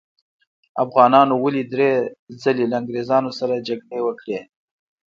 افغانانو 0.83 1.33
ولې 1.43 1.63
درې 1.73 1.91
ځلې 2.41 2.65
له 2.69 2.75
انګریزانو 2.81 3.29
سره 3.39 3.63
جګړې 3.67 3.99
وکړې؟ 4.03 4.39